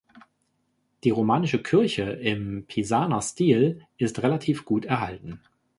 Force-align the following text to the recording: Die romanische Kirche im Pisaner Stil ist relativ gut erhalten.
Die 1.03 1.11
romanische 1.11 1.61
Kirche 1.61 2.01
im 2.05 2.65
Pisaner 2.65 3.21
Stil 3.21 3.83
ist 3.99 4.23
relativ 4.23 4.65
gut 4.65 4.85
erhalten. 4.85 5.39